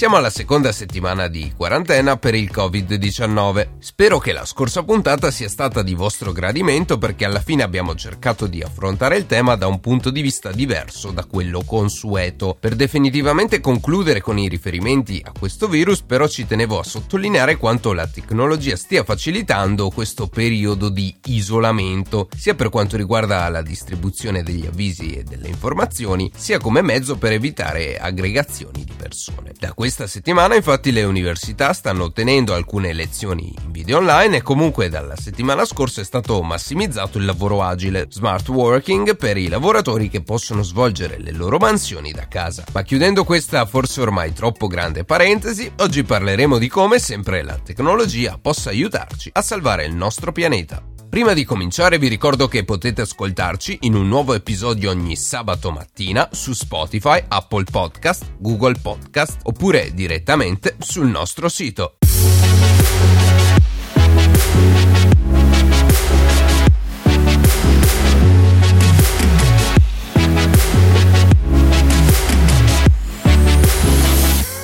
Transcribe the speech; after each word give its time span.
Siamo 0.00 0.16
alla 0.16 0.30
seconda 0.30 0.72
settimana 0.72 1.28
di 1.28 1.52
quarantena 1.54 2.16
per 2.16 2.34
il 2.34 2.50
Covid-19. 2.50 3.72
Spero 3.80 4.18
che 4.18 4.32
la 4.32 4.46
scorsa 4.46 4.82
puntata 4.82 5.30
sia 5.30 5.50
stata 5.50 5.82
di 5.82 5.92
vostro 5.92 6.32
gradimento 6.32 6.96
perché 6.96 7.26
alla 7.26 7.42
fine 7.42 7.62
abbiamo 7.62 7.94
cercato 7.94 8.46
di 8.46 8.62
affrontare 8.62 9.18
il 9.18 9.26
tema 9.26 9.56
da 9.56 9.66
un 9.66 9.78
punto 9.78 10.08
di 10.08 10.22
vista 10.22 10.52
diverso 10.52 11.10
da 11.10 11.26
quello 11.26 11.64
consueto. 11.66 12.56
Per 12.58 12.76
definitivamente 12.76 13.60
concludere 13.60 14.22
con 14.22 14.38
i 14.38 14.48
riferimenti 14.48 15.20
a 15.22 15.32
questo 15.38 15.68
virus, 15.68 16.00
però 16.00 16.26
ci 16.26 16.46
tenevo 16.46 16.78
a 16.78 16.84
sottolineare 16.84 17.58
quanto 17.58 17.92
la 17.92 18.06
tecnologia 18.06 18.76
stia 18.76 19.04
facilitando 19.04 19.90
questo 19.90 20.28
periodo 20.28 20.88
di 20.88 21.14
isolamento, 21.26 22.30
sia 22.34 22.54
per 22.54 22.70
quanto 22.70 22.96
riguarda 22.96 23.46
la 23.50 23.60
distribuzione 23.60 24.42
degli 24.42 24.64
avvisi 24.64 25.12
e 25.12 25.24
delle 25.24 25.48
informazioni, 25.48 26.32
sia 26.34 26.58
come 26.58 26.80
mezzo 26.80 27.18
per 27.18 27.32
evitare 27.32 27.98
aggregazioni 27.98 28.82
di 28.82 28.94
persone. 28.96 29.52
Da 29.58 29.74
questa 29.90 30.06
settimana 30.06 30.54
infatti 30.54 30.92
le 30.92 31.02
università 31.02 31.72
stanno 31.72 32.12
tenendo 32.12 32.54
alcune 32.54 32.92
lezioni 32.92 33.52
in 33.64 33.72
video 33.72 33.98
online 33.98 34.36
e 34.36 34.42
comunque 34.42 34.88
dalla 34.88 35.16
settimana 35.16 35.64
scorsa 35.64 36.00
è 36.00 36.04
stato 36.04 36.40
massimizzato 36.42 37.18
il 37.18 37.24
lavoro 37.24 37.60
agile, 37.60 38.06
smart 38.08 38.48
working 38.50 39.16
per 39.16 39.36
i 39.36 39.48
lavoratori 39.48 40.08
che 40.08 40.22
possono 40.22 40.62
svolgere 40.62 41.18
le 41.18 41.32
loro 41.32 41.58
mansioni 41.58 42.12
da 42.12 42.28
casa. 42.28 42.62
Ma 42.72 42.82
chiudendo 42.82 43.24
questa 43.24 43.66
forse 43.66 44.00
ormai 44.00 44.32
troppo 44.32 44.68
grande 44.68 45.02
parentesi, 45.02 45.68
oggi 45.78 46.04
parleremo 46.04 46.56
di 46.58 46.68
come 46.68 47.00
sempre 47.00 47.42
la 47.42 47.58
tecnologia 47.58 48.38
possa 48.40 48.70
aiutarci 48.70 49.30
a 49.32 49.42
salvare 49.42 49.86
il 49.86 49.94
nostro 49.96 50.30
pianeta. 50.30 50.80
Prima 51.10 51.32
di 51.32 51.44
cominciare 51.44 51.98
vi 51.98 52.06
ricordo 52.06 52.46
che 52.46 52.64
potete 52.64 53.00
ascoltarci 53.00 53.78
in 53.80 53.96
un 53.96 54.06
nuovo 54.06 54.32
episodio 54.32 54.90
ogni 54.90 55.16
sabato 55.16 55.72
mattina 55.72 56.28
su 56.30 56.52
Spotify, 56.52 57.20
Apple 57.26 57.64
Podcast, 57.64 58.34
Google 58.38 58.76
Podcast 58.80 59.40
oppure 59.42 59.92
direttamente 59.92 60.76
sul 60.78 61.08
nostro 61.08 61.48
sito. 61.48 61.96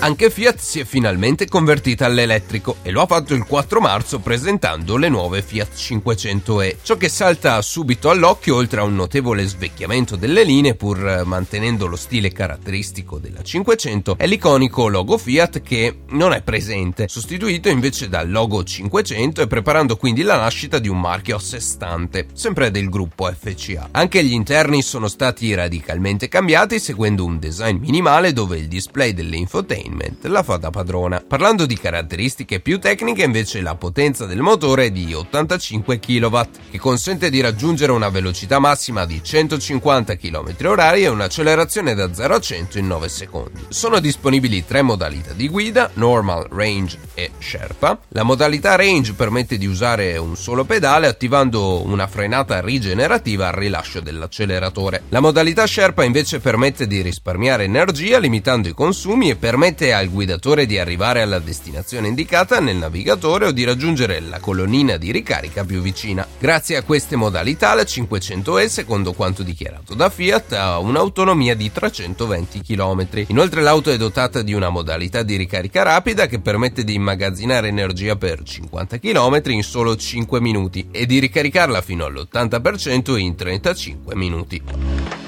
Anche 0.06 0.30
Fiat 0.30 0.60
si 0.60 0.78
è 0.78 0.84
finalmente 0.84 1.48
convertita 1.48 2.06
all'elettrico 2.06 2.76
e 2.82 2.92
lo 2.92 3.00
ha 3.00 3.06
fatto 3.06 3.34
il 3.34 3.44
4 3.44 3.80
marzo 3.80 4.20
presentando 4.20 4.96
le 4.96 5.08
nuove 5.08 5.42
Fiat 5.42 5.74
500e. 5.74 6.76
Ciò 6.80 6.96
che 6.96 7.08
salta 7.08 7.60
subito 7.60 8.08
all'occhio, 8.08 8.54
oltre 8.54 8.78
a 8.78 8.84
un 8.84 8.94
notevole 8.94 9.44
svecchiamento 9.44 10.14
delle 10.14 10.44
linee 10.44 10.76
pur 10.76 11.24
mantenendo 11.24 11.86
lo 11.86 11.96
stile 11.96 12.30
caratteristico 12.30 13.18
della 13.18 13.42
500, 13.42 14.14
è 14.16 14.28
l'iconico 14.28 14.86
logo 14.86 15.18
Fiat 15.18 15.60
che 15.60 15.96
non 16.10 16.32
è 16.32 16.40
presente, 16.40 17.08
sostituito 17.08 17.68
invece 17.68 18.08
dal 18.08 18.30
logo 18.30 18.62
500 18.62 19.42
e 19.42 19.48
preparando 19.48 19.96
quindi 19.96 20.22
la 20.22 20.36
nascita 20.36 20.78
di 20.78 20.86
un 20.86 21.00
marchio 21.00 21.34
a 21.34 21.40
sé 21.40 21.58
stante, 21.58 22.28
sempre 22.32 22.70
del 22.70 22.88
gruppo 22.88 23.28
FCA. 23.28 23.88
Anche 23.90 24.22
gli 24.22 24.34
interni 24.34 24.82
sono 24.82 25.08
stati 25.08 25.52
radicalmente 25.52 26.28
cambiati 26.28 26.78
seguendo 26.78 27.24
un 27.24 27.40
design 27.40 27.78
minimale 27.78 28.32
dove 28.32 28.56
il 28.56 28.68
display 28.68 29.12
dell'infotainment 29.12 29.94
Entertainment 29.96 30.24
la 30.26 30.42
fa 30.42 30.56
da 30.56 30.70
padrona. 30.70 31.22
Parlando 31.26 31.66
di 31.66 31.76
caratteristiche 31.76 32.60
più 32.60 32.78
tecniche, 32.78 33.24
invece, 33.24 33.60
la 33.60 33.74
potenza 33.74 34.26
del 34.26 34.40
motore 34.40 34.86
è 34.86 34.90
di 34.90 35.12
85 35.14 35.98
kW, 35.98 36.40
che 36.70 36.78
consente 36.78 37.30
di 37.30 37.40
raggiungere 37.40 37.92
una 37.92 38.08
velocità 38.08 38.58
massima 38.58 39.04
di 39.04 39.22
150 39.22 40.16
km/h 40.16 40.94
e 40.96 41.08
un'accelerazione 41.08 41.94
da 41.94 42.12
0 42.12 42.34
a 42.34 42.40
100 42.40 42.78
in 42.78 42.86
9 42.86 43.08
secondi. 43.08 43.64
Sono 43.68 43.98
disponibili 44.00 44.64
tre 44.64 44.82
modalità 44.82 45.32
di 45.32 45.48
guida, 45.48 45.90
Normal, 45.94 46.48
Range 46.50 46.98
e 47.14 47.30
Sherpa. 47.38 47.98
La 48.08 48.22
modalità 48.22 48.74
Range 48.76 49.12
permette 49.14 49.58
di 49.58 49.66
usare 49.66 50.16
un 50.16 50.36
solo 50.36 50.64
pedale 50.64 51.06
attivando 51.06 51.84
una 51.84 52.06
frenata 52.06 52.60
rigenerativa 52.60 53.48
al 53.48 53.54
rilascio 53.54 54.00
dell'acceleratore. 54.00 55.04
La 55.10 55.20
modalità 55.20 55.66
Sherpa 55.66 56.04
invece 56.04 56.40
permette 56.40 56.86
di 56.86 57.00
risparmiare 57.00 57.64
energia 57.64 58.18
limitando 58.18 58.68
i 58.68 58.74
consumi 58.74 59.30
e 59.30 59.36
permette 59.36 59.85
permette 59.86 59.92
al 59.92 60.10
guidatore 60.10 60.66
di 60.66 60.78
arrivare 60.78 61.22
alla 61.22 61.38
destinazione 61.38 62.08
indicata 62.08 62.58
nel 62.60 62.76
navigatore 62.76 63.46
o 63.46 63.52
di 63.52 63.64
raggiungere 63.64 64.20
la 64.20 64.40
colonnina 64.40 64.96
di 64.96 65.12
ricarica 65.12 65.64
più 65.64 65.80
vicina. 65.80 66.26
Grazie 66.38 66.76
a 66.76 66.82
queste 66.82 67.16
modalità 67.16 67.74
la 67.74 67.82
500E, 67.82 68.66
secondo 68.66 69.12
quanto 69.12 69.42
dichiarato 69.42 69.94
da 69.94 70.10
Fiat, 70.10 70.52
ha 70.52 70.78
un'autonomia 70.78 71.54
di 71.54 71.70
320 71.70 72.62
km. 72.62 73.24
Inoltre 73.28 73.62
l'auto 73.62 73.90
è 73.90 73.96
dotata 73.96 74.42
di 74.42 74.52
una 74.52 74.70
modalità 74.70 75.22
di 75.22 75.36
ricarica 75.36 75.82
rapida 75.82 76.26
che 76.26 76.40
permette 76.40 76.84
di 76.84 76.94
immagazzinare 76.94 77.68
energia 77.68 78.16
per 78.16 78.42
50 78.42 78.98
km 78.98 79.40
in 79.46 79.62
solo 79.62 79.96
5 79.96 80.40
minuti 80.40 80.88
e 80.90 81.06
di 81.06 81.18
ricaricarla 81.18 81.80
fino 81.80 82.04
all'80% 82.04 83.16
in 83.16 83.34
35 83.34 84.16
minuti. 84.16 85.25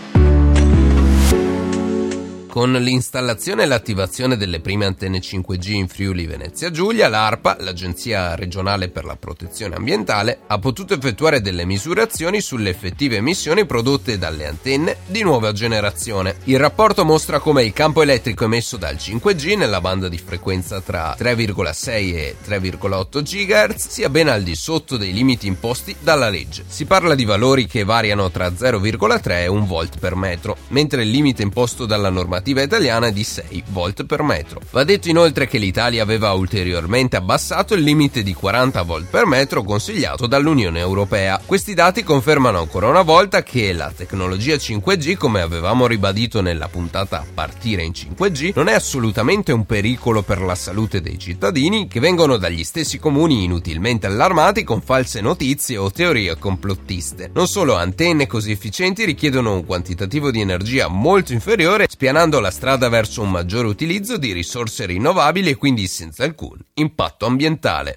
Con 2.58 2.72
l'installazione 2.72 3.62
e 3.62 3.66
l'attivazione 3.66 4.36
delle 4.36 4.58
prime 4.58 4.84
antenne 4.84 5.20
5G 5.20 5.70
in 5.74 5.86
Friuli 5.86 6.26
Venezia 6.26 6.72
Giulia, 6.72 7.06
l'ARPA, 7.06 7.58
l'Agenzia 7.60 8.34
regionale 8.34 8.88
per 8.88 9.04
la 9.04 9.14
protezione 9.14 9.76
ambientale, 9.76 10.40
ha 10.44 10.58
potuto 10.58 10.92
effettuare 10.92 11.40
delle 11.40 11.64
misurazioni 11.64 12.40
sulle 12.40 12.70
effettive 12.70 13.14
emissioni 13.14 13.64
prodotte 13.64 14.18
dalle 14.18 14.48
antenne 14.48 14.96
di 15.06 15.22
nuova 15.22 15.52
generazione. 15.52 16.38
Il 16.46 16.58
rapporto 16.58 17.04
mostra 17.04 17.38
come 17.38 17.62
il 17.62 17.72
campo 17.72 18.02
elettrico 18.02 18.46
emesso 18.46 18.76
dal 18.76 18.96
5G 18.96 19.56
nella 19.56 19.80
banda 19.80 20.08
di 20.08 20.18
frequenza 20.18 20.80
tra 20.80 21.14
3,6 21.16 21.90
e 21.92 22.36
3,8 22.44 23.22
GHz 23.22 23.88
sia 23.88 24.08
ben 24.08 24.26
al 24.26 24.42
di 24.42 24.56
sotto 24.56 24.96
dei 24.96 25.12
limiti 25.12 25.46
imposti 25.46 25.94
dalla 26.00 26.28
legge. 26.28 26.64
Si 26.66 26.86
parla 26.86 27.14
di 27.14 27.24
valori 27.24 27.68
che 27.68 27.84
variano 27.84 28.32
tra 28.32 28.48
0,3 28.48 29.42
e 29.42 29.46
1 29.46 29.64
volt 29.64 30.00
per 30.00 30.16
metro, 30.16 30.56
mentre 30.70 31.04
il 31.04 31.10
limite 31.10 31.42
imposto 31.42 31.86
dalla 31.86 32.10
normativa 32.10 32.46
normativa 32.48 32.62
italiana 32.62 33.10
di 33.10 33.24
6 33.24 33.64
volt 33.68 34.04
per 34.04 34.22
metro. 34.22 34.60
Va 34.70 34.84
detto 34.84 35.08
inoltre 35.08 35.46
che 35.46 35.58
l'Italia 35.58 36.02
aveva 36.02 36.32
ulteriormente 36.32 37.16
abbassato 37.16 37.74
il 37.74 37.82
limite 37.82 38.22
di 38.22 38.32
40 38.32 38.82
volt 38.82 39.06
per 39.10 39.26
metro 39.26 39.62
consigliato 39.62 40.26
dall'Unione 40.26 40.78
Europea. 40.78 41.40
Questi 41.44 41.74
dati 41.74 42.02
confermano 42.02 42.58
ancora 42.58 42.88
una 42.88 43.02
volta 43.02 43.42
che 43.42 43.72
la 43.72 43.92
tecnologia 43.94 44.54
5G, 44.54 45.16
come 45.16 45.40
avevamo 45.40 45.86
ribadito 45.86 46.40
nella 46.40 46.68
puntata 46.68 47.24
Partire 47.32 47.82
in 47.82 47.92
5G, 47.92 48.52
non 48.54 48.68
è 48.68 48.74
assolutamente 48.74 49.52
un 49.52 49.66
pericolo 49.66 50.22
per 50.22 50.40
la 50.40 50.54
salute 50.54 51.00
dei 51.00 51.18
cittadini 51.18 51.88
che 51.88 52.00
vengono 52.00 52.36
dagli 52.36 52.64
stessi 52.64 52.98
comuni 52.98 53.44
inutilmente 53.44 54.06
allarmati 54.06 54.64
con 54.64 54.80
false 54.80 55.20
notizie 55.20 55.76
o 55.76 55.90
teorie 55.90 56.38
complottiste. 56.38 57.30
Non 57.34 57.46
solo 57.46 57.74
antenne 57.74 58.26
così 58.26 58.52
efficienti 58.52 59.04
richiedono 59.04 59.54
un 59.54 59.64
quantitativo 59.64 60.30
di 60.30 60.40
energia 60.40 60.88
molto 60.88 61.32
inferiore, 61.32 61.86
spianando 61.88 62.37
la 62.40 62.50
strada 62.50 62.88
verso 62.88 63.22
un 63.22 63.30
maggiore 63.30 63.68
utilizzo 63.68 64.16
di 64.16 64.32
risorse 64.32 64.86
rinnovabili 64.86 65.50
e 65.50 65.56
quindi 65.56 65.86
senza 65.86 66.24
alcun 66.24 66.58
impatto 66.74 67.26
ambientale. 67.26 67.96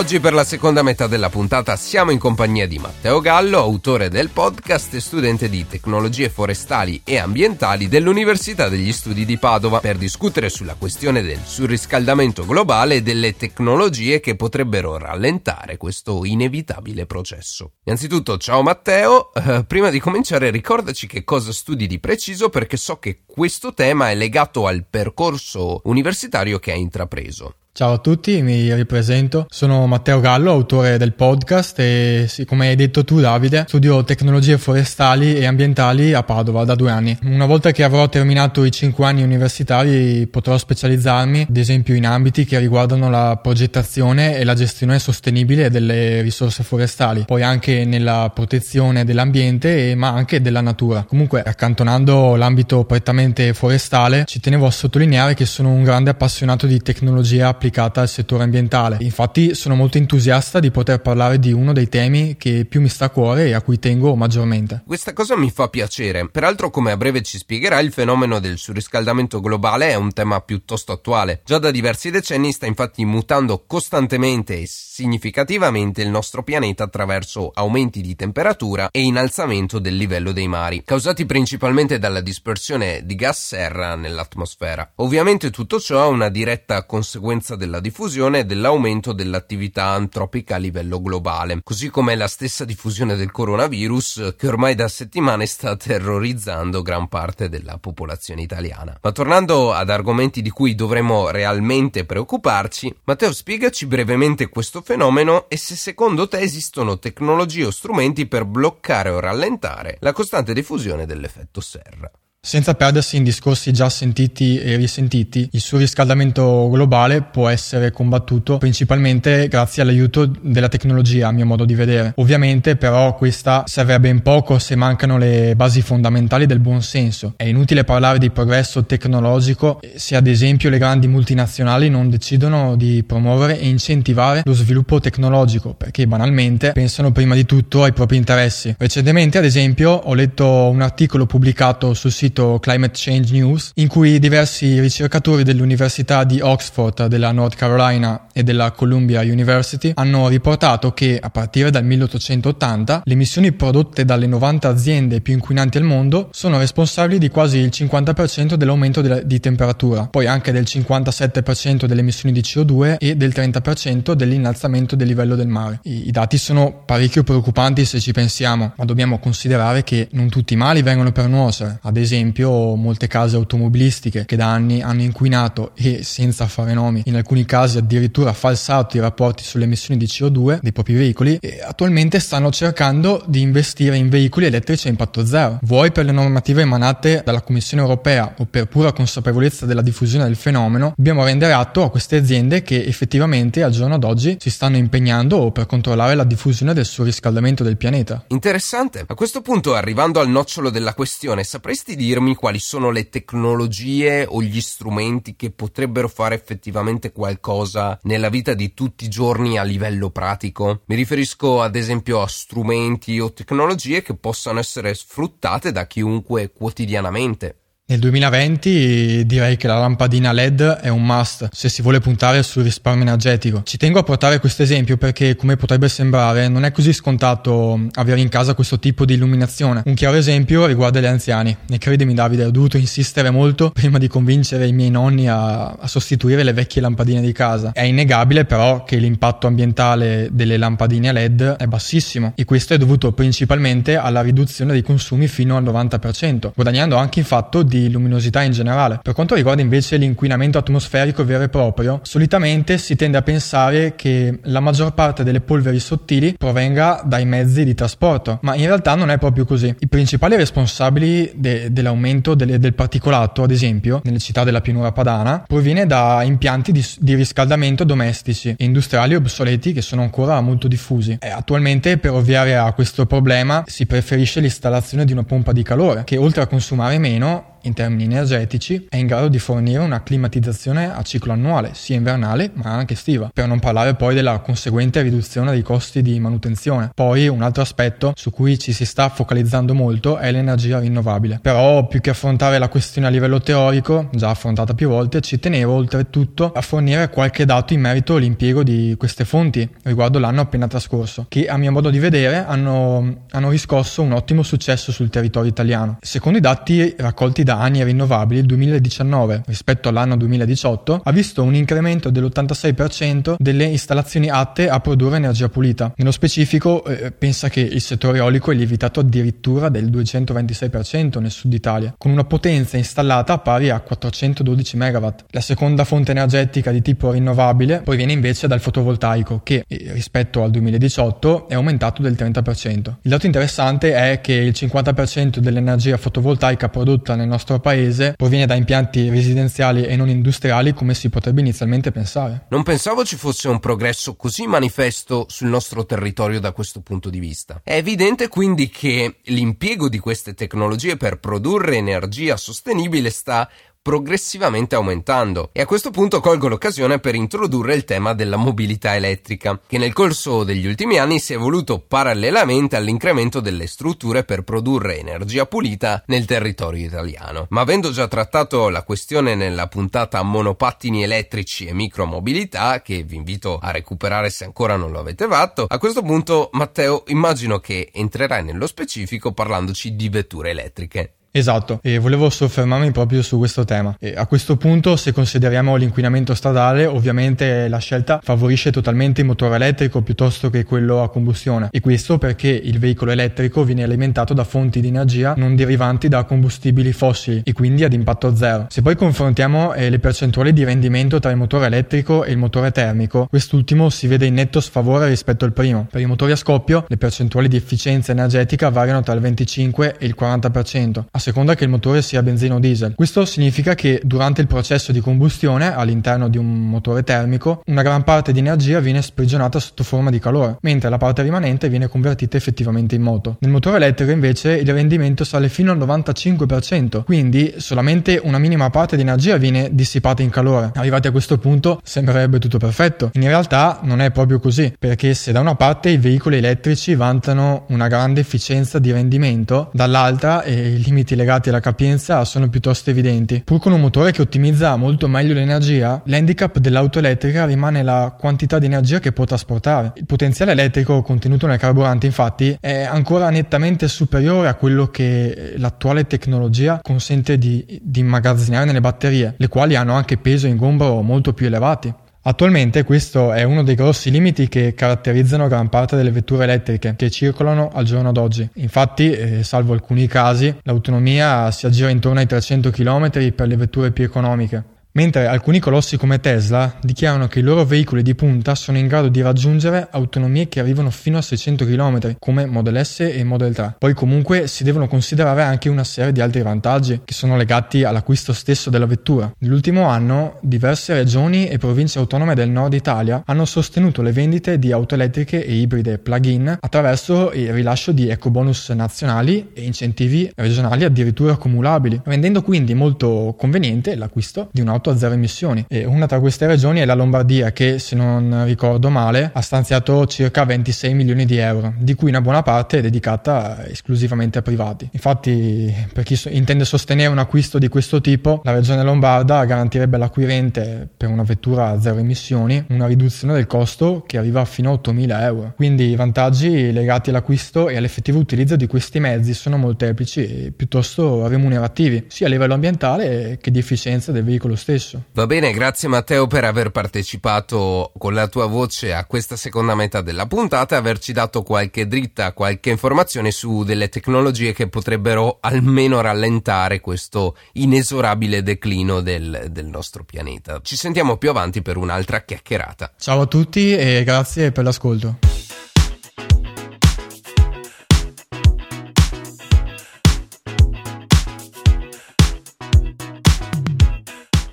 Oggi 0.00 0.18
per 0.18 0.32
la 0.32 0.44
seconda 0.44 0.82
metà 0.82 1.06
della 1.06 1.28
puntata 1.28 1.76
siamo 1.76 2.10
in 2.10 2.18
compagnia 2.18 2.66
di 2.66 2.78
Matteo 2.78 3.20
Gallo, 3.20 3.58
autore 3.58 4.08
del 4.08 4.30
podcast 4.30 4.94
e 4.94 5.00
studente 5.00 5.50
di 5.50 5.66
tecnologie 5.66 6.30
forestali 6.30 7.02
e 7.04 7.18
ambientali 7.18 7.86
dell'Università 7.86 8.70
degli 8.70 8.92
Studi 8.92 9.26
di 9.26 9.36
Padova, 9.36 9.80
per 9.80 9.98
discutere 9.98 10.48
sulla 10.48 10.74
questione 10.76 11.20
del 11.20 11.40
surriscaldamento 11.44 12.46
globale 12.46 12.94
e 12.94 13.02
delle 13.02 13.36
tecnologie 13.36 14.20
che 14.20 14.36
potrebbero 14.36 14.96
rallentare 14.96 15.76
questo 15.76 16.24
inevitabile 16.24 17.04
processo. 17.04 17.72
Innanzitutto, 17.84 18.38
ciao 18.38 18.62
Matteo, 18.62 19.32
uh, 19.34 19.66
prima 19.66 19.90
di 19.90 20.00
cominciare 20.00 20.48
ricordaci 20.48 21.06
che 21.06 21.24
cosa 21.24 21.52
studi 21.52 21.86
di 21.86 22.00
preciso 22.00 22.48
perché 22.48 22.78
so 22.78 22.98
che 22.98 23.20
questo 23.26 23.74
tema 23.74 24.08
è 24.08 24.14
legato 24.14 24.66
al 24.66 24.86
percorso 24.88 25.82
universitario 25.84 26.58
che 26.58 26.72
hai 26.72 26.80
intrapreso. 26.80 27.56
Ciao 27.72 27.92
a 27.92 27.98
tutti, 27.98 28.42
mi 28.42 28.74
ripresento. 28.74 29.46
Sono 29.48 29.86
Matteo 29.86 30.18
Gallo, 30.18 30.50
autore 30.50 30.98
del 30.98 31.14
podcast 31.14 31.78
e 31.78 32.28
come 32.44 32.66
hai 32.66 32.74
detto 32.74 33.04
tu 33.04 33.20
Davide, 33.20 33.64
studio 33.68 34.02
tecnologie 34.02 34.58
forestali 34.58 35.36
e 35.36 35.46
ambientali 35.46 36.12
a 36.12 36.24
Padova 36.24 36.64
da 36.64 36.74
due 36.74 36.90
anni. 36.90 37.16
Una 37.22 37.46
volta 37.46 37.70
che 37.70 37.84
avrò 37.84 38.08
terminato 38.08 38.64
i 38.64 38.72
cinque 38.72 39.06
anni 39.06 39.22
universitari 39.22 40.26
potrò 40.26 40.58
specializzarmi 40.58 41.46
ad 41.48 41.56
esempio 41.56 41.94
in 41.94 42.06
ambiti 42.06 42.44
che 42.44 42.58
riguardano 42.58 43.08
la 43.08 43.38
progettazione 43.40 44.36
e 44.36 44.44
la 44.44 44.54
gestione 44.54 44.98
sostenibile 44.98 45.70
delle 45.70 46.22
risorse 46.22 46.64
forestali, 46.64 47.22
poi 47.24 47.42
anche 47.42 47.84
nella 47.84 48.32
protezione 48.34 49.04
dell'ambiente 49.04 49.94
ma 49.94 50.08
anche 50.08 50.42
della 50.42 50.60
natura. 50.60 51.04
Comunque 51.04 51.40
accantonando 51.40 52.34
l'ambito 52.34 52.84
prettamente 52.84 53.54
forestale 53.54 54.24
ci 54.26 54.40
tenevo 54.40 54.66
a 54.66 54.70
sottolineare 54.72 55.34
che 55.34 55.46
sono 55.46 55.70
un 55.70 55.84
grande 55.84 56.10
appassionato 56.10 56.66
di 56.66 56.82
tecnologia 56.82 57.58
applicata 57.60 58.00
al 58.00 58.08
settore 58.08 58.44
ambientale. 58.44 58.96
Infatti 59.00 59.54
sono 59.54 59.74
molto 59.74 59.98
entusiasta 59.98 60.60
di 60.60 60.70
poter 60.70 61.02
parlare 61.02 61.38
di 61.38 61.52
uno 61.52 61.74
dei 61.74 61.90
temi 61.90 62.38
che 62.38 62.64
più 62.64 62.80
mi 62.80 62.88
sta 62.88 63.04
a 63.06 63.10
cuore 63.10 63.48
e 63.48 63.52
a 63.52 63.60
cui 63.60 63.78
tengo 63.78 64.16
maggiormente. 64.16 64.82
Questa 64.86 65.12
cosa 65.12 65.36
mi 65.36 65.50
fa 65.50 65.68
piacere. 65.68 66.26
Peraltro, 66.30 66.70
come 66.70 66.90
a 66.90 66.96
breve 66.96 67.20
ci 67.20 67.36
spiegherà, 67.36 67.78
il 67.80 67.92
fenomeno 67.92 68.38
del 68.38 68.56
surriscaldamento 68.56 69.40
globale 69.40 69.90
è 69.90 69.94
un 69.94 70.10
tema 70.14 70.40
piuttosto 70.40 70.92
attuale. 70.92 71.42
Già 71.44 71.58
da 71.58 71.70
diversi 71.70 72.10
decenni 72.10 72.50
sta 72.52 72.64
infatti 72.64 73.04
mutando 73.04 73.64
costantemente 73.66 74.58
e 74.58 74.66
significativamente 74.66 76.00
il 76.00 76.08
nostro 76.08 76.42
pianeta 76.42 76.84
attraverso 76.84 77.50
aumenti 77.52 78.00
di 78.00 78.16
temperatura 78.16 78.88
e 78.90 79.02
innalzamento 79.02 79.78
del 79.78 79.96
livello 79.96 80.32
dei 80.32 80.48
mari, 80.48 80.82
causati 80.84 81.26
principalmente 81.26 81.98
dalla 81.98 82.22
dispersione 82.22 83.02
di 83.04 83.14
gas 83.16 83.48
serra 83.48 83.96
nell'atmosfera. 83.96 84.92
Ovviamente 84.96 85.50
tutto 85.50 85.78
ciò 85.78 86.02
ha 86.02 86.06
una 86.06 86.30
diretta 86.30 86.84
conseguenza 86.84 87.49
della 87.56 87.80
diffusione 87.80 88.40
e 88.40 88.44
dell'aumento 88.44 89.12
dell'attività 89.12 89.86
antropica 89.86 90.56
a 90.56 90.58
livello 90.58 91.00
globale, 91.00 91.60
così 91.62 91.88
come 91.88 92.14
la 92.14 92.28
stessa 92.28 92.64
diffusione 92.64 93.16
del 93.16 93.30
coronavirus 93.30 94.34
che 94.36 94.46
ormai 94.46 94.74
da 94.74 94.88
settimane 94.88 95.46
sta 95.46 95.76
terrorizzando 95.76 96.82
gran 96.82 97.08
parte 97.08 97.48
della 97.48 97.78
popolazione 97.78 98.42
italiana. 98.42 98.98
Ma 99.00 99.12
tornando 99.12 99.72
ad 99.72 99.90
argomenti 99.90 100.42
di 100.42 100.50
cui 100.50 100.74
dovremmo 100.74 101.30
realmente 101.30 102.04
preoccuparci, 102.04 102.94
Matteo 103.04 103.32
spiegaci 103.32 103.86
brevemente 103.86 104.48
questo 104.48 104.82
fenomeno 104.82 105.48
e 105.48 105.56
se 105.56 105.76
secondo 105.76 106.28
te 106.28 106.38
esistono 106.38 106.98
tecnologie 106.98 107.66
o 107.66 107.70
strumenti 107.70 108.26
per 108.26 108.44
bloccare 108.44 109.10
o 109.10 109.20
rallentare 109.20 109.96
la 110.00 110.12
costante 110.12 110.52
diffusione 110.52 111.06
dell'effetto 111.06 111.60
serra. 111.60 112.10
Senza 112.42 112.72
perdersi 112.74 113.18
in 113.18 113.22
discorsi 113.22 113.70
già 113.70 113.90
sentiti 113.90 114.58
e 114.58 114.76
risentiti, 114.76 115.46
il 115.52 115.60
surriscaldamento 115.60 116.70
globale 116.70 117.20
può 117.20 117.50
essere 117.50 117.90
combattuto 117.90 118.56
principalmente 118.56 119.46
grazie 119.46 119.82
all'aiuto 119.82 120.24
della 120.40 120.70
tecnologia, 120.70 121.28
a 121.28 121.32
mio 121.32 121.44
modo 121.44 121.66
di 121.66 121.74
vedere. 121.74 122.14
Ovviamente 122.16 122.76
però 122.76 123.14
questa 123.14 123.64
serve 123.66 123.92
a 123.92 124.00
ben 124.00 124.22
poco 124.22 124.58
se 124.58 124.74
mancano 124.74 125.18
le 125.18 125.52
basi 125.54 125.82
fondamentali 125.82 126.46
del 126.46 126.60
buon 126.60 126.80
senso. 126.80 127.34
È 127.36 127.44
inutile 127.44 127.84
parlare 127.84 128.18
di 128.18 128.30
progresso 128.30 128.86
tecnologico 128.86 129.78
se 129.94 130.16
ad 130.16 130.26
esempio 130.26 130.70
le 130.70 130.78
grandi 130.78 131.08
multinazionali 131.08 131.90
non 131.90 132.08
decidono 132.08 132.74
di 132.74 133.04
promuovere 133.04 133.60
e 133.60 133.68
incentivare 133.68 134.40
lo 134.46 134.54
sviluppo 134.54 134.98
tecnologico, 134.98 135.74
perché 135.74 136.06
banalmente 136.06 136.72
pensano 136.72 137.12
prima 137.12 137.34
di 137.34 137.44
tutto 137.44 137.82
ai 137.82 137.92
propri 137.92 138.16
interessi. 138.16 138.74
Recentemente 138.78 139.36
ad 139.36 139.44
esempio 139.44 139.90
ho 139.90 140.14
letto 140.14 140.46
un 140.46 140.80
articolo 140.80 141.26
pubblicato 141.26 141.92
sul 141.92 142.10
sito 142.10 142.28
sito 142.30 142.58
Climate 142.60 142.92
Change 142.94 143.32
News, 143.32 143.72
in 143.74 143.88
cui 143.88 144.18
diversi 144.18 144.78
ricercatori 144.80 145.42
dell'Università 145.42 146.24
di 146.24 146.40
Oxford, 146.40 147.06
della 147.06 147.32
North 147.32 147.56
Carolina 147.56 148.26
e 148.32 148.42
della 148.44 148.70
Columbia 148.70 149.20
University 149.22 149.92
hanno 149.94 150.28
riportato 150.28 150.92
che 150.92 151.18
a 151.20 151.30
partire 151.30 151.70
dal 151.70 151.84
1880 151.84 153.02
le 153.04 153.12
emissioni 153.12 153.52
prodotte 153.52 154.04
dalle 154.04 154.26
90 154.26 154.68
aziende 154.68 155.20
più 155.20 155.34
inquinanti 155.34 155.78
al 155.78 155.84
mondo 155.84 156.28
sono 156.32 156.58
responsabili 156.58 157.18
di 157.18 157.28
quasi 157.28 157.58
il 157.58 157.70
50% 157.72 158.54
dell'aumento 158.54 159.00
de- 159.00 159.26
di 159.26 159.40
temperatura, 159.40 160.06
poi 160.06 160.26
anche 160.26 160.52
del 160.52 160.64
57% 160.64 161.86
delle 161.86 162.00
emissioni 162.00 162.32
di 162.32 162.40
CO2 162.40 162.96
e 162.98 163.16
del 163.16 163.32
30% 163.34 164.12
dell'innalzamento 164.12 164.94
del 164.94 165.08
livello 165.08 165.34
del 165.34 165.48
mare. 165.48 165.80
I-, 165.84 166.08
I 166.08 166.10
dati 166.12 166.38
sono 166.38 166.82
parecchio 166.84 167.24
preoccupanti 167.24 167.84
se 167.84 167.98
ci 167.98 168.12
pensiamo, 168.12 168.72
ma 168.76 168.84
dobbiamo 168.84 169.18
considerare 169.18 169.82
che 169.82 170.08
non 170.12 170.28
tutti 170.28 170.54
i 170.54 170.56
mali 170.56 170.82
vengono 170.82 171.12
per 171.12 171.28
nuocere. 171.28 171.78
Ad 171.82 171.96
esempio, 171.96 172.19
esempio 172.20 172.74
molte 172.74 173.06
case 173.06 173.36
automobilistiche 173.36 174.24
che 174.26 174.36
da 174.36 174.52
anni 174.52 174.82
hanno 174.82 175.02
inquinato 175.02 175.72
e 175.74 176.02
senza 176.02 176.46
fare 176.46 176.74
nomi, 176.74 177.02
in 177.06 177.16
alcuni 177.16 177.44
casi 177.44 177.78
addirittura 177.78 178.32
falsato 178.32 178.96
i 178.96 179.00
rapporti 179.00 179.42
sulle 179.42 179.64
emissioni 179.64 179.98
di 179.98 180.06
CO2 180.06 180.58
dei 180.60 180.72
propri 180.72 180.94
veicoli 180.94 181.38
e 181.40 181.60
attualmente 181.62 182.20
stanno 182.20 182.50
cercando 182.50 183.22
di 183.26 183.40
investire 183.40 183.96
in 183.96 184.08
veicoli 184.08 184.46
elettrici 184.46 184.86
a 184.86 184.90
impatto 184.90 185.24
zero, 185.24 185.58
vuoi 185.62 185.92
per 185.92 186.04
le 186.04 186.12
normative 186.12 186.62
emanate 186.62 187.22
dalla 187.24 187.40
Commissione 187.40 187.82
europea 187.82 188.34
o 188.38 188.44
per 188.44 188.66
pura 188.66 188.92
consapevolezza 188.92 189.64
della 189.64 189.82
diffusione 189.82 190.24
del 190.24 190.36
fenomeno, 190.36 190.92
dobbiamo 190.96 191.24
rendere 191.24 191.52
atto 191.52 191.82
a 191.82 191.90
queste 191.90 192.16
aziende 192.16 192.62
che 192.62 192.84
effettivamente 192.84 193.62
al 193.62 193.70
giorno 193.70 193.98
d'oggi 193.98 194.36
si 194.38 194.50
stanno 194.50 194.76
impegnando 194.76 195.50
per 195.52 195.66
controllare 195.66 196.14
la 196.14 196.24
diffusione 196.24 196.74
del 196.74 196.84
surriscaldamento 196.84 197.64
del 197.64 197.76
pianeta. 197.76 198.24
Interessante. 198.28 199.04
A 199.06 199.14
questo 199.14 199.40
punto, 199.40 199.74
arrivando 199.74 200.20
al 200.20 200.28
nocciolo 200.28 200.70
della 200.70 200.94
questione, 200.94 201.44
sapresti 201.44 201.96
dire 201.96 202.09
dirmi 202.10 202.34
quali 202.34 202.58
sono 202.58 202.90
le 202.90 203.08
tecnologie 203.08 204.26
o 204.28 204.42
gli 204.42 204.60
strumenti 204.60 205.36
che 205.36 205.52
potrebbero 205.52 206.08
fare 206.08 206.34
effettivamente 206.34 207.12
qualcosa 207.12 208.00
nella 208.02 208.28
vita 208.28 208.52
di 208.54 208.74
tutti 208.74 209.04
i 209.04 209.08
giorni 209.08 209.58
a 209.58 209.62
livello 209.62 210.10
pratico? 210.10 210.80
Mi 210.86 210.96
riferisco 210.96 211.62
ad 211.62 211.76
esempio 211.76 212.20
a 212.20 212.26
strumenti 212.26 213.20
o 213.20 213.32
tecnologie 213.32 214.02
che 214.02 214.16
possano 214.16 214.58
essere 214.58 214.92
sfruttate 214.92 215.70
da 215.70 215.86
chiunque 215.86 216.50
quotidianamente. 216.50 217.59
Nel 217.90 217.98
2020 217.98 219.26
direi 219.26 219.56
che 219.56 219.66
la 219.66 219.76
lampadina 219.76 220.30
LED 220.30 220.62
è 220.62 220.88
un 220.90 221.04
must 221.04 221.48
se 221.50 221.68
si 221.68 221.82
vuole 221.82 221.98
puntare 221.98 222.40
sul 222.44 222.62
risparmio 222.62 223.02
energetico. 223.02 223.62
Ci 223.64 223.78
tengo 223.78 223.98
a 223.98 224.04
portare 224.04 224.38
questo 224.38 224.62
esempio 224.62 224.96
perché, 224.96 225.34
come 225.34 225.56
potrebbe 225.56 225.88
sembrare, 225.88 226.46
non 226.46 226.64
è 226.64 226.70
così 226.70 226.92
scontato 226.92 227.88
avere 227.94 228.20
in 228.20 228.28
casa 228.28 228.54
questo 228.54 228.78
tipo 228.78 229.04
di 229.04 229.14
illuminazione. 229.14 229.82
Un 229.86 229.94
chiaro 229.94 230.14
esempio 230.14 230.66
riguarda 230.66 231.00
gli 231.00 231.06
anziani. 231.06 231.56
E 231.68 231.78
credimi 231.78 232.14
Davide, 232.14 232.44
ho 232.44 232.52
dovuto 232.52 232.76
insistere 232.76 233.30
molto 233.30 233.70
prima 233.74 233.98
di 233.98 234.06
convincere 234.06 234.68
i 234.68 234.72
miei 234.72 234.90
nonni 234.90 235.28
a, 235.28 235.70
a 235.70 235.88
sostituire 235.88 236.44
le 236.44 236.52
vecchie 236.52 236.80
lampadine 236.80 237.20
di 237.20 237.32
casa. 237.32 237.72
È 237.72 237.82
innegabile 237.82 238.44
però 238.44 238.84
che 238.84 238.98
l'impatto 238.98 239.48
ambientale 239.48 240.28
delle 240.30 240.58
lampadine 240.58 241.10
LED 241.10 241.56
è 241.56 241.66
bassissimo 241.66 242.34
e 242.36 242.44
questo 242.44 242.72
è 242.72 242.78
dovuto 242.78 243.10
principalmente 243.10 243.96
alla 243.96 244.22
riduzione 244.22 244.70
dei 244.70 244.82
consumi 244.82 245.26
fino 245.26 245.56
al 245.56 245.64
90%, 245.64 246.52
guadagnando 246.54 246.94
anche 246.94 247.18
in 247.18 247.24
fatto 247.24 247.64
di 247.64 247.78
luminosità 247.88 248.42
in 248.42 248.52
generale. 248.52 249.00
Per 249.02 249.14
quanto 249.14 249.34
riguarda 249.34 249.62
invece 249.62 249.96
l'inquinamento 249.96 250.58
atmosferico 250.58 251.24
vero 251.24 251.44
e 251.44 251.48
proprio, 251.48 252.00
solitamente 252.02 252.78
si 252.78 252.96
tende 252.96 253.16
a 253.16 253.22
pensare 253.22 253.94
che 253.96 254.38
la 254.42 254.60
maggior 254.60 254.92
parte 254.92 255.22
delle 255.22 255.40
polveri 255.40 255.78
sottili 255.78 256.34
provenga 256.36 257.02
dai 257.04 257.24
mezzi 257.24 257.64
di 257.64 257.74
trasporto, 257.74 258.38
ma 258.42 258.54
in 258.54 258.66
realtà 258.66 258.94
non 258.94 259.10
è 259.10 259.18
proprio 259.18 259.44
così. 259.44 259.74
I 259.78 259.88
principali 259.88 260.36
responsabili 260.36 261.32
de- 261.34 261.72
dell'aumento 261.72 262.34
delle- 262.34 262.58
del 262.58 262.74
particolato, 262.74 263.42
ad 263.42 263.50
esempio, 263.50 264.00
nelle 264.04 264.18
città 264.18 264.44
della 264.44 264.60
pianura 264.60 264.92
padana, 264.92 265.44
proviene 265.46 265.86
da 265.86 266.22
impianti 266.22 266.72
di, 266.72 266.84
di 266.98 267.14
riscaldamento 267.14 267.84
domestici 267.84 268.54
e 268.56 268.64
industriali 268.64 269.14
obsoleti 269.14 269.72
che 269.72 269.82
sono 269.82 270.02
ancora 270.02 270.40
molto 270.40 270.68
diffusi. 270.68 271.16
E 271.20 271.28
attualmente, 271.28 271.98
per 271.98 272.12
ovviare 272.12 272.56
a 272.56 272.72
questo 272.72 273.06
problema, 273.06 273.64
si 273.66 273.86
preferisce 273.86 274.40
l'installazione 274.40 275.04
di 275.04 275.12
una 275.12 275.24
pompa 275.24 275.52
di 275.52 275.62
calore, 275.62 276.04
che 276.04 276.16
oltre 276.16 276.42
a 276.42 276.46
consumare 276.46 276.98
meno, 276.98 277.49
in 277.62 277.74
termini 277.74 278.04
energetici 278.04 278.86
è 278.88 278.96
in 278.96 279.06
grado 279.06 279.28
di 279.28 279.38
fornire 279.38 279.78
una 279.82 280.02
climatizzazione 280.02 280.92
a 280.92 281.02
ciclo 281.02 281.32
annuale, 281.32 281.70
sia 281.74 281.96
invernale 281.96 282.50
ma 282.54 282.70
anche 282.72 282.94
estiva, 282.94 283.30
per 283.32 283.46
non 283.46 283.58
parlare 283.58 283.94
poi 283.94 284.14
della 284.14 284.38
conseguente 284.38 285.02
riduzione 285.02 285.50
dei 285.50 285.62
costi 285.62 286.02
di 286.02 286.18
manutenzione. 286.20 286.90
Poi 286.94 287.28
un 287.28 287.42
altro 287.42 287.62
aspetto 287.62 288.12
su 288.16 288.30
cui 288.30 288.58
ci 288.58 288.72
si 288.72 288.84
sta 288.84 289.08
focalizzando 289.08 289.74
molto 289.74 290.16
è 290.18 290.30
l'energia 290.30 290.78
rinnovabile. 290.78 291.38
Però 291.42 291.86
più 291.86 292.00
che 292.00 292.10
affrontare 292.10 292.58
la 292.58 292.68
questione 292.68 293.06
a 293.06 293.10
livello 293.10 293.40
teorico, 293.40 294.08
già 294.12 294.30
affrontata 294.30 294.74
più 294.74 294.88
volte, 294.88 295.20
ci 295.20 295.38
tenevo 295.38 295.72
oltretutto 295.72 296.52
a 296.52 296.60
fornire 296.60 297.10
qualche 297.10 297.44
dato 297.44 297.74
in 297.74 297.80
merito 297.80 298.16
all'impiego 298.16 298.62
di 298.62 298.94
queste 298.98 299.24
fonti 299.24 299.68
riguardo 299.82 300.18
l'anno 300.18 300.40
appena 300.40 300.66
trascorso, 300.66 301.26
che 301.28 301.46
a 301.46 301.56
mio 301.56 301.72
modo 301.72 301.90
di 301.90 301.98
vedere 301.98 302.44
hanno, 302.44 303.24
hanno 303.30 303.50
riscosso 303.50 304.02
un 304.02 304.12
ottimo 304.12 304.42
successo 304.42 304.92
sul 304.92 305.10
territorio 305.10 305.50
italiano. 305.50 305.98
Secondo 306.00 306.38
i 306.38 306.40
dati 306.40 306.94
raccolti 306.96 307.42
da 307.42 307.49
da 307.50 307.58
anni 307.58 307.82
rinnovabili, 307.82 308.38
il 308.38 308.46
2019 308.46 309.42
rispetto 309.46 309.88
all'anno 309.88 310.16
2018 310.16 311.00
ha 311.02 311.10
visto 311.10 311.42
un 311.42 311.56
incremento 311.56 312.08
dell'86% 312.08 313.34
delle 313.38 313.64
installazioni 313.64 314.28
atte 314.28 314.68
a 314.68 314.78
produrre 314.78 315.16
energia 315.16 315.48
pulita. 315.48 315.92
Nello 315.96 316.12
specifico 316.12 316.84
eh, 316.84 317.10
pensa 317.10 317.48
che 317.48 317.60
il 317.60 317.80
settore 317.80 318.18
eolico 318.18 318.52
è 318.52 318.54
lievitato 318.54 319.00
addirittura 319.00 319.68
del 319.68 319.90
226% 319.90 321.18
nel 321.18 321.32
sud 321.32 321.52
Italia, 321.52 321.92
con 321.98 322.12
una 322.12 322.22
potenza 322.22 322.76
installata 322.76 323.38
pari 323.38 323.70
a 323.70 323.80
412 323.80 324.76
MW. 324.76 325.08
La 325.30 325.40
seconda 325.40 325.82
fonte 325.82 326.12
energetica 326.12 326.70
di 326.70 326.82
tipo 326.82 327.10
rinnovabile 327.10 327.80
proviene 327.82 328.12
invece 328.12 328.46
dal 328.46 328.60
fotovoltaico 328.60 329.40
che 329.42 329.64
eh, 329.66 329.90
rispetto 329.90 330.44
al 330.44 330.50
2018 330.52 331.48
è 331.48 331.54
aumentato 331.54 332.00
del 332.00 332.12
30%. 332.12 332.94
Il 333.02 333.10
dato 333.10 333.26
interessante 333.26 333.92
è 333.92 334.20
che 334.20 334.34
il 334.34 334.54
50% 334.54 335.38
dell'energia 335.38 335.96
fotovoltaica 335.96 336.68
prodotta 336.68 337.16
nel 337.16 337.26
nostro 337.26 337.38
paese 337.60 338.14
proviene 338.16 338.46
da 338.46 338.54
impianti 338.54 339.08
residenziali 339.08 339.84
e 339.84 339.96
non 339.96 340.08
industriali 340.08 340.74
come 340.74 340.94
si 340.94 341.08
potrebbe 341.08 341.40
inizialmente 341.40 341.90
pensare. 341.90 342.46
Non 342.50 342.62
pensavo 342.62 343.04
ci 343.04 343.16
fosse 343.16 343.48
un 343.48 343.60
progresso 343.60 344.14
così 344.16 344.46
manifesto 344.46 345.26
sul 345.28 345.48
nostro 345.48 345.86
territorio 345.86 346.40
da 346.40 346.52
questo 346.52 346.80
punto 346.80 347.10
di 347.10 347.18
vista. 347.18 347.60
È 347.64 347.74
evidente 347.74 348.28
quindi 348.28 348.68
che 348.68 349.16
l'impiego 349.24 349.88
di 349.88 349.98
queste 349.98 350.34
tecnologie 350.34 350.96
per 350.96 351.18
produrre 351.18 351.76
energia 351.76 352.36
sostenibile 352.36 353.10
sta 353.10 353.48
progressivamente 353.82 354.74
aumentando. 354.74 355.50
E 355.52 355.62
a 355.62 355.66
questo 355.66 355.90
punto 355.90 356.20
colgo 356.20 356.48
l'occasione 356.48 356.98
per 356.98 357.14
introdurre 357.14 357.74
il 357.74 357.84
tema 357.84 358.12
della 358.12 358.36
mobilità 358.36 358.94
elettrica, 358.94 359.58
che 359.66 359.78
nel 359.78 359.92
corso 359.92 360.44
degli 360.44 360.66
ultimi 360.66 360.98
anni 360.98 361.18
si 361.18 361.32
è 361.32 361.36
evoluto 361.36 361.80
parallelamente 361.80 362.76
all'incremento 362.76 363.40
delle 363.40 363.66
strutture 363.66 364.24
per 364.24 364.42
produrre 364.42 364.98
energia 364.98 365.46
pulita 365.46 366.02
nel 366.06 366.26
territorio 366.26 366.84
italiano. 366.84 367.46
Ma 367.50 367.62
avendo 367.62 367.90
già 367.90 368.06
trattato 368.06 368.68
la 368.68 368.82
questione 368.82 369.34
nella 369.34 369.66
puntata 369.66 370.22
monopattini 370.22 371.02
elettrici 371.02 371.66
e 371.66 371.72
micromobilità, 371.72 372.82
che 372.82 373.02
vi 373.02 373.16
invito 373.16 373.58
a 373.58 373.70
recuperare 373.70 374.30
se 374.30 374.44
ancora 374.44 374.76
non 374.76 374.90
lo 374.90 374.98
avete 374.98 375.26
fatto, 375.26 375.66
a 375.68 375.78
questo 375.78 376.02
punto 376.02 376.50
Matteo 376.52 377.04
immagino 377.06 377.58
che 377.60 377.90
entrerai 377.92 378.44
nello 378.44 378.66
specifico 378.66 379.32
parlandoci 379.32 379.96
di 379.96 380.08
vetture 380.08 380.50
elettriche. 380.50 381.14
Esatto, 381.32 381.78
e 381.82 381.98
volevo 381.98 382.28
soffermarmi 382.28 382.90
proprio 382.90 383.22
su 383.22 383.38
questo 383.38 383.64
tema. 383.64 383.94
E 384.00 384.14
a 384.16 384.26
questo 384.26 384.56
punto, 384.56 384.96
se 384.96 385.12
consideriamo 385.12 385.76
l'inquinamento 385.76 386.34
stradale, 386.34 386.86
ovviamente 386.86 387.68
la 387.68 387.78
scelta 387.78 388.18
favorisce 388.20 388.72
totalmente 388.72 389.20
il 389.20 389.28
motore 389.28 389.54
elettrico 389.54 390.02
piuttosto 390.02 390.50
che 390.50 390.64
quello 390.64 391.02
a 391.02 391.08
combustione. 391.08 391.68
E 391.70 391.78
questo 391.78 392.18
perché 392.18 392.48
il 392.48 392.80
veicolo 392.80 393.12
elettrico 393.12 393.62
viene 393.62 393.84
alimentato 393.84 394.34
da 394.34 394.42
fonti 394.42 394.80
di 394.80 394.88
energia 394.88 395.34
non 395.36 395.54
derivanti 395.54 396.08
da 396.08 396.24
combustibili 396.24 396.92
fossili 396.92 397.42
e 397.44 397.52
quindi 397.52 397.84
ad 397.84 397.92
impatto 397.92 398.34
zero. 398.34 398.66
Se 398.68 398.82
poi 398.82 398.96
confrontiamo 398.96 399.74
eh, 399.74 399.88
le 399.88 400.00
percentuali 400.00 400.52
di 400.52 400.64
rendimento 400.64 401.20
tra 401.20 401.30
il 401.30 401.36
motore 401.36 401.66
elettrico 401.66 402.24
e 402.24 402.32
il 402.32 402.38
motore 402.38 402.72
termico, 402.72 403.26
quest'ultimo 403.28 403.88
si 403.88 404.08
vede 404.08 404.26
in 404.26 404.34
netto 404.34 404.60
sfavore 404.60 405.06
rispetto 405.06 405.44
al 405.44 405.52
primo. 405.52 405.86
Per 405.88 406.00
i 406.00 406.06
motori 406.06 406.32
a 406.32 406.36
scoppio, 406.36 406.84
le 406.88 406.96
percentuali 406.96 407.46
di 407.46 407.56
efficienza 407.56 408.10
energetica 408.10 408.68
variano 408.68 409.02
tra 409.02 409.12
il 409.12 409.20
25 409.20 409.96
e 409.96 410.06
il 410.06 410.16
40% 410.18 411.04
seconda 411.20 411.54
che 411.54 411.62
il 411.62 411.70
motore 411.70 412.02
sia 412.02 412.22
benzina 412.22 412.56
o 412.56 412.58
diesel. 412.58 412.94
Questo 412.96 413.24
significa 413.24 413.76
che 413.76 414.00
durante 414.02 414.40
il 414.40 414.48
processo 414.48 414.90
di 414.90 415.00
combustione 415.00 415.72
all'interno 415.72 416.28
di 416.28 416.38
un 416.38 416.68
motore 416.68 417.04
termico 417.04 417.62
una 417.66 417.82
gran 417.82 418.02
parte 418.02 418.32
di 418.32 418.40
energia 418.40 418.80
viene 418.80 419.02
sprigionata 419.02 419.60
sotto 419.60 419.84
forma 419.84 420.10
di 420.10 420.18
calore, 420.18 420.56
mentre 420.62 420.88
la 420.88 420.98
parte 420.98 421.22
rimanente 421.22 421.68
viene 421.68 421.86
convertita 421.86 422.36
effettivamente 422.36 422.94
in 422.96 423.02
moto. 423.02 423.36
Nel 423.40 423.50
motore 423.50 423.76
elettrico 423.76 424.10
invece 424.10 424.54
il 424.54 424.72
rendimento 424.72 425.24
sale 425.24 425.48
fino 425.48 425.70
al 425.70 425.78
95%, 425.78 427.04
quindi 427.04 427.54
solamente 427.58 428.20
una 428.22 428.38
minima 428.38 428.70
parte 428.70 428.96
di 428.96 429.02
energia 429.02 429.36
viene 429.36 429.68
dissipata 429.72 430.22
in 430.22 430.30
calore. 430.30 430.72
Arrivati 430.74 431.06
a 431.08 431.10
questo 431.10 431.38
punto 431.38 431.80
sembrerebbe 431.84 432.38
tutto 432.38 432.58
perfetto. 432.58 433.10
In 433.14 433.22
realtà 433.22 433.80
non 433.82 434.00
è 434.00 434.10
proprio 434.10 434.40
così, 434.40 434.72
perché 434.78 435.14
se 435.14 435.32
da 435.32 435.40
una 435.40 435.54
parte 435.54 435.90
i 435.90 435.98
veicoli 435.98 436.38
elettrici 436.38 436.94
vantano 436.94 437.64
una 437.68 437.88
grande 437.88 438.20
efficienza 438.20 438.78
di 438.78 438.90
rendimento, 438.90 439.70
dall'altra 439.72 440.44
i 440.44 440.80
limiti 440.80 441.09
limiti 441.10 441.16
legati 441.16 441.48
alla 441.48 441.60
capienza 441.60 442.24
sono 442.24 442.48
piuttosto 442.48 442.90
evidenti. 442.90 443.42
Pur 443.44 443.58
con 443.58 443.72
un 443.72 443.80
motore 443.80 444.12
che 444.12 444.22
ottimizza 444.22 444.76
molto 444.76 445.08
meglio 445.08 445.34
l'energia, 445.34 446.02
l'handicap 446.04 446.58
dell'auto 446.58 446.98
elettrica 446.98 447.44
rimane 447.46 447.82
la 447.82 448.14
quantità 448.18 448.58
di 448.58 448.66
energia 448.66 448.98
che 448.98 449.12
può 449.12 449.24
trasportare. 449.24 449.92
Il 449.96 450.06
potenziale 450.06 450.52
elettrico 450.52 451.02
contenuto 451.02 451.46
nel 451.46 451.58
carburante 451.58 452.06
infatti 452.06 452.56
è 452.60 452.82
ancora 452.82 453.30
nettamente 453.30 453.88
superiore 453.88 454.48
a 454.48 454.54
quello 454.54 454.88
che 454.88 455.54
l'attuale 455.56 456.06
tecnologia 456.06 456.80
consente 456.82 457.38
di, 457.38 457.80
di 457.82 458.00
immagazzinare 458.00 458.64
nelle 458.64 458.80
batterie, 458.80 459.34
le 459.36 459.48
quali 459.48 459.76
hanno 459.76 459.94
anche 459.94 460.16
peso 460.16 460.46
e 460.46 460.50
ingombro 460.50 461.02
molto 461.02 461.32
più 461.32 461.46
elevati. 461.46 461.92
Attualmente 462.22 462.84
questo 462.84 463.32
è 463.32 463.44
uno 463.44 463.62
dei 463.62 463.74
grossi 463.74 464.10
limiti 464.10 464.46
che 464.46 464.74
caratterizzano 464.74 465.48
gran 465.48 465.70
parte 465.70 465.96
delle 465.96 466.10
vetture 466.10 466.44
elettriche 466.44 466.94
che 466.94 467.10
circolano 467.10 467.70
al 467.72 467.84
giorno 467.84 468.12
d'oggi. 468.12 468.46
Infatti, 468.56 469.10
eh, 469.10 469.42
salvo 469.42 469.72
alcuni 469.72 470.06
casi, 470.06 470.54
l'autonomia 470.64 471.50
si 471.50 471.64
aggira 471.64 471.88
intorno 471.88 472.18
ai 472.20 472.26
300 472.26 472.70
km 472.70 473.32
per 473.32 473.46
le 473.46 473.56
vetture 473.56 473.90
più 473.90 474.04
economiche. 474.04 474.78
Mentre 474.92 475.28
alcuni 475.28 475.60
colossi 475.60 475.96
come 475.96 476.18
Tesla 476.18 476.74
dichiarano 476.82 477.28
che 477.28 477.38
i 477.38 477.42
loro 477.42 477.64
veicoli 477.64 478.02
di 478.02 478.16
punta 478.16 478.56
sono 478.56 478.76
in 478.76 478.88
grado 478.88 479.06
di 479.06 479.22
raggiungere 479.22 479.86
autonomie 479.88 480.48
che 480.48 480.58
arrivano 480.58 480.90
fino 480.90 481.16
a 481.16 481.22
600 481.22 481.64
km, 481.64 482.16
come 482.18 482.44
Model 482.46 482.84
S 482.84 483.00
e 483.00 483.22
Model 483.22 483.54
3. 483.54 483.76
Poi 483.78 483.94
comunque 483.94 484.48
si 484.48 484.64
devono 484.64 484.88
considerare 484.88 485.42
anche 485.42 485.68
una 485.68 485.84
serie 485.84 486.10
di 486.10 486.20
altri 486.20 486.42
vantaggi 486.42 487.02
che 487.04 487.14
sono 487.14 487.36
legati 487.36 487.84
all'acquisto 487.84 488.32
stesso 488.32 488.68
della 488.68 488.86
vettura. 488.86 489.32
Nell'ultimo 489.38 489.84
anno 489.84 490.38
diverse 490.40 490.92
regioni 490.92 491.46
e 491.46 491.58
province 491.58 492.00
autonome 492.00 492.34
del 492.34 492.50
nord 492.50 492.72
Italia 492.72 493.22
hanno 493.26 493.44
sostenuto 493.44 494.02
le 494.02 494.10
vendite 494.10 494.58
di 494.58 494.72
auto 494.72 494.96
elettriche 494.96 495.46
e 495.46 495.54
ibride 495.54 495.98
plug-in 495.98 496.58
attraverso 496.58 497.30
il 497.30 497.52
rilascio 497.52 497.92
di 497.92 498.08
ecobonus 498.08 498.70
nazionali 498.70 499.50
e 499.54 499.62
incentivi 499.62 500.28
regionali 500.34 500.82
addirittura 500.82 501.34
accumulabili, 501.34 502.00
rendendo 502.06 502.42
quindi 502.42 502.74
molto 502.74 503.36
conveniente 503.38 503.94
l'acquisto 503.94 504.48
di 504.50 504.60
un'auto 504.60 504.78
auto 504.80 504.90
a 504.90 504.96
zero 504.96 505.12
emissioni. 505.12 505.66
E 505.68 505.84
una 505.84 506.06
tra 506.06 506.18
queste 506.18 506.46
regioni 506.46 506.80
è 506.80 506.84
la 506.86 506.94
Lombardia 506.94 507.52
che 507.52 507.78
se 507.78 507.94
non 507.94 508.44
ricordo 508.46 508.88
male 508.88 509.30
ha 509.32 509.40
stanziato 509.42 510.06
circa 510.06 510.44
26 510.44 510.94
milioni 510.94 511.26
di 511.26 511.36
euro 511.36 511.74
di 511.76 511.94
cui 511.94 512.08
una 512.08 512.22
buona 512.22 512.42
parte 512.42 512.78
è 512.78 512.80
dedicata 512.80 513.66
esclusivamente 513.66 514.38
a 514.38 514.42
privati. 514.42 514.88
Infatti 514.92 515.72
per 515.92 516.04
chi 516.04 516.18
intende 516.30 516.64
sostenere 516.64 517.10
un 517.10 517.18
acquisto 517.18 517.58
di 517.58 517.68
questo 517.68 518.00
tipo 518.00 518.40
la 518.44 518.52
regione 518.52 518.82
lombarda 518.82 519.44
garantirebbe 519.44 519.96
all'acquirente 519.96 520.88
per 520.96 521.10
una 521.10 521.22
vettura 521.22 521.68
a 521.68 521.80
zero 521.80 521.98
emissioni 521.98 522.64
una 522.68 522.86
riduzione 522.86 523.34
del 523.34 523.46
costo 523.46 524.02
che 524.06 524.16
arriva 524.16 524.44
fino 524.44 524.72
a 524.72 524.80
8.000 524.82 525.20
euro. 525.22 525.52
Quindi 525.56 525.90
i 525.90 525.96
vantaggi 525.96 526.72
legati 526.72 527.10
all'acquisto 527.10 527.68
e 527.68 527.76
all'effettivo 527.76 528.18
utilizzo 528.18 528.56
di 528.56 528.66
questi 528.66 528.98
mezzi 528.98 529.34
sono 529.34 529.58
molteplici 529.58 530.46
e 530.46 530.52
piuttosto 530.52 531.28
remunerativi 531.28 532.06
sia 532.08 532.26
a 532.26 532.30
livello 532.30 532.54
ambientale 532.54 533.38
che 533.40 533.50
di 533.50 533.58
efficienza 533.58 534.12
del 534.12 534.24
veicolo 534.24 534.54
stesso 534.54 534.69
stesso. 534.70 535.04
Va 535.12 535.26
bene, 535.26 535.52
grazie 535.52 535.88
Matteo 535.88 536.26
per 536.26 536.44
aver 536.44 536.70
partecipato 536.70 537.92
con 537.98 538.14
la 538.14 538.28
tua 538.28 538.46
voce 538.46 538.94
a 538.94 539.04
questa 539.04 539.36
seconda 539.36 539.74
metà 539.74 540.00
della 540.00 540.26
puntata 540.26 540.74
e 540.74 540.78
averci 540.78 541.12
dato 541.12 541.42
qualche 541.42 541.86
dritta, 541.86 542.32
qualche 542.32 542.70
informazione 542.70 543.30
su 543.30 543.64
delle 543.64 543.88
tecnologie 543.88 544.52
che 544.52 544.68
potrebbero 544.68 545.38
almeno 545.40 546.00
rallentare 546.00 546.80
questo 546.80 547.36
inesorabile 547.54 548.42
declino 548.42 549.00
del, 549.00 549.46
del 549.50 549.66
nostro 549.66 550.04
pianeta. 550.04 550.60
Ci 550.62 550.76
sentiamo 550.76 551.16
più 551.16 551.30
avanti 551.30 551.62
per 551.62 551.76
un'altra 551.76 552.22
chiacchierata. 552.22 552.92
Ciao 552.98 553.22
a 553.22 553.26
tutti 553.26 553.76
e 553.76 554.02
grazie 554.04 554.52
per 554.52 554.64
l'ascolto. 554.64 555.39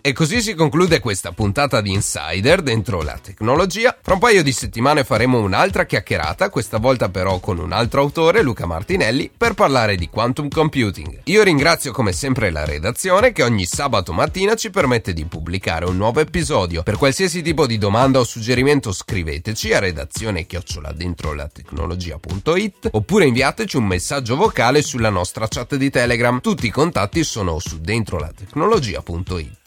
E 0.08 0.14
così 0.14 0.42
si 0.42 0.54
conclude 0.54 1.02
questa 1.02 1.34
puntata 1.34 1.82
di 1.82 1.92
Insider 1.92 2.62
dentro 2.62 3.02
la 3.02 3.20
tecnologia. 3.22 3.94
Fra 4.02 4.14
un 4.14 4.22
paio 4.22 4.42
di 4.42 4.54
settimane 4.54 5.04
faremo 5.04 5.42
un'altra 5.42 5.86
chiacchierata, 5.86 6.50
questa 6.50 6.78
volta 6.78 7.10
però 7.10 7.40
con 7.40 7.60
un 7.60 7.74
altro 7.74 8.00
autore, 8.00 8.42
Luca 8.42 8.66
Martinelli, 8.66 9.30
per 9.36 9.54
parlare 9.54 9.98
di 9.98 10.08
quantum 10.08 10.48
computing. 10.48 11.24
Io 11.26 11.44
ringrazio 11.44 11.92
come 11.92 12.14
sempre 12.14 12.52
la 12.52 12.64
redazione 12.64 13.34
che 13.34 13.44
ogni 13.44 13.66
sabato 13.66 14.14
mattina 14.14 14.56
ci 14.56 14.70
permette 14.70 15.12
di 15.12 15.26
pubblicare 15.26 15.84
un 15.84 15.98
nuovo 15.98 16.22
episodio. 16.22 16.84
Per 16.84 16.96
qualsiasi 16.96 17.42
tipo 17.42 17.68
di 17.68 17.78
domanda 17.78 18.20
o 18.20 18.24
suggerimento 18.24 18.94
scriveteci 18.94 19.74
a 19.74 19.80
redazione 19.80 20.46
chiocciola 20.46 20.94
dentro 20.94 21.34
la 21.34 21.50
tecnologia.it 21.50 22.92
oppure 22.92 23.26
inviateci 23.26 23.76
un 23.76 23.88
messaggio 23.88 24.38
vocale 24.38 24.82
sulla 24.82 25.10
nostra 25.10 25.50
chat 25.50 25.76
di 25.76 25.90
Telegram. 25.90 26.40
Tutti 26.40 26.66
i 26.66 26.72
contatti 26.72 27.26
sono 27.26 27.60
su 27.60 27.82
dentro 27.82 28.18
la 28.20 28.32
tecnologia.it. 28.34 29.67